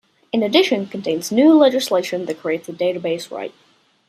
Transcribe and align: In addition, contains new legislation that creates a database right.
In 0.31 0.41
addition, 0.41 0.87
contains 0.87 1.31
new 1.31 1.53
legislation 1.55 2.25
that 2.25 2.39
creates 2.41 2.67
a 2.67 2.73
database 2.73 3.29
right. 3.29 3.53